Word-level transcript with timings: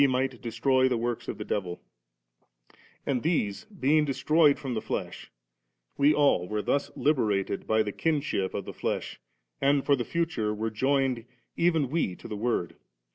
might 0.07 0.41
destroy 0.41 0.87
the 0.89 0.97
works 0.97 1.27
of 1.27 1.37
the 1.37 1.45
devil 1.45 1.79
<•' 2.73 2.75
And 3.05 3.21
^ese 3.21 3.67
being 3.79 4.03
destroyed 4.03 4.57
from 4.57 4.73
the 4.73 4.81
flesh, 4.81 5.31
we 5.95 6.11
all 6.11 6.47
were 6.49 6.63
thus 6.63 6.89
liberated 6.95 7.67
by 7.67 7.83
the 7.83 7.91
kinship 7.91 8.55
of 8.55 8.65
the 8.65 8.73
flesh, 8.73 9.21
and 9.61 9.85
for 9.85 9.95
the 9.95 10.03
future 10.03 10.55
were 10.55 10.71
joined, 10.71 11.25
even 11.55 11.87
w^ 11.87 12.17
to 12.17 12.27
the 12.27 12.35
Word. 12.35 12.77